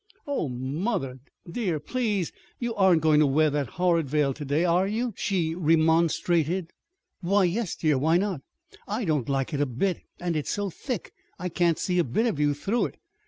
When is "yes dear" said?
7.43-7.99